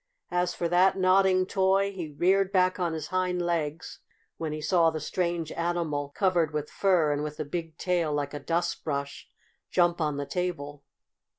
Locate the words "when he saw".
4.37-4.89